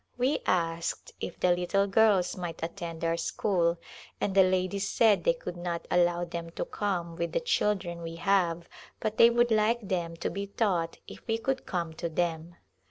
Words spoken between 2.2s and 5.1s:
might attend our school and the ladies